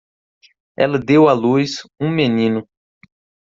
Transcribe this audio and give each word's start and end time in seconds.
Ela 0.77 0.97
deu 0.97 1.29
à 1.29 1.33
luz 1.33 1.83
um 1.99 2.09
menino 2.09 2.67